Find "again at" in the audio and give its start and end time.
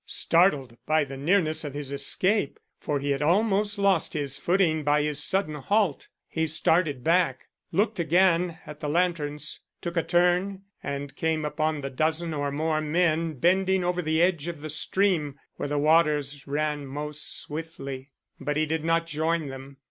7.99-8.79